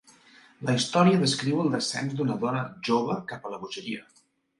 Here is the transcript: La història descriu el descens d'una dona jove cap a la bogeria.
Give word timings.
La 0.69 0.73
història 0.77 1.19
descriu 1.23 1.59
el 1.63 1.69
descens 1.75 2.15
d'una 2.21 2.37
dona 2.45 2.63
jove 2.89 3.19
cap 3.33 3.47
a 3.47 3.53
la 3.53 3.61
bogeria. 3.67 4.09